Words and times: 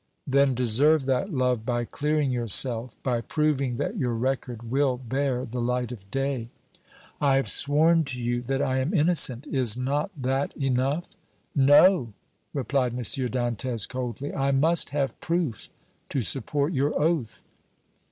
"Then 0.25 0.55
deserve 0.55 1.05
that 1.05 1.31
love 1.31 1.63
by 1.63 1.85
clearing 1.85 2.31
yourself, 2.31 2.97
by 3.03 3.21
proving 3.21 3.77
that 3.77 3.97
your 3.97 4.15
record 4.15 4.63
will 4.71 4.97
bear 4.97 5.45
the 5.45 5.61
light 5.61 5.91
of 5.91 6.09
day!" 6.09 6.49
"I 7.21 7.35
have 7.35 7.47
sworn 7.47 8.03
to 8.05 8.19
you 8.19 8.41
that 8.41 8.63
I 8.63 8.79
am 8.79 8.95
innocent! 8.95 9.45
Is 9.45 9.77
not 9.77 10.09
that 10.19 10.57
enough?" 10.57 11.09
"No," 11.55 12.13
replied 12.51 12.93
M. 12.93 13.01
Dantès, 13.01 13.87
coldly. 13.87 14.33
"I 14.33 14.49
must 14.49 14.89
have 14.89 15.21
proof 15.21 15.69
to 16.09 16.23
support 16.23 16.73
your 16.73 16.99
oath." 16.99 17.43